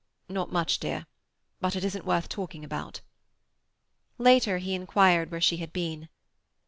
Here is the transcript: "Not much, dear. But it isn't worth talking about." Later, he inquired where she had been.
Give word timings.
"Not 0.27 0.51
much, 0.51 0.79
dear. 0.79 1.05
But 1.59 1.75
it 1.75 1.83
isn't 1.83 2.05
worth 2.07 2.27
talking 2.27 2.63
about." 2.65 3.01
Later, 4.17 4.57
he 4.57 4.73
inquired 4.73 5.29
where 5.29 5.39
she 5.39 5.57
had 5.57 5.71
been. 5.71 6.09